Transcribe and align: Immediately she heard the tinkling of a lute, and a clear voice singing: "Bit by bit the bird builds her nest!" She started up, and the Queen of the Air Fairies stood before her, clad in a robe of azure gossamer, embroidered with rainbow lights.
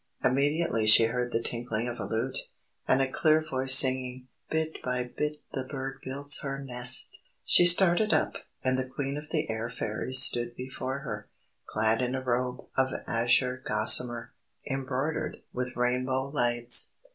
Immediately 0.23 0.87
she 0.87 1.03
heard 1.03 1.31
the 1.31 1.43
tinkling 1.43 1.87
of 1.87 1.99
a 1.99 2.05
lute, 2.05 2.49
and 2.87 3.03
a 3.03 3.07
clear 3.11 3.39
voice 3.47 3.75
singing: 3.75 4.27
"Bit 4.49 4.81
by 4.83 5.03
bit 5.03 5.41
the 5.51 5.63
bird 5.63 5.99
builds 6.03 6.39
her 6.39 6.57
nest!" 6.57 7.21
She 7.45 7.65
started 7.67 8.11
up, 8.11 8.33
and 8.63 8.79
the 8.79 8.87
Queen 8.89 9.15
of 9.15 9.29
the 9.29 9.47
Air 9.47 9.69
Fairies 9.69 10.19
stood 10.23 10.55
before 10.55 11.01
her, 11.01 11.29
clad 11.67 12.01
in 12.01 12.15
a 12.15 12.21
robe 12.23 12.65
of 12.75 12.87
azure 13.05 13.61
gossamer, 13.63 14.33
embroidered 14.65 15.43
with 15.53 15.75
rainbow 15.77 16.29
lights. 16.29 16.93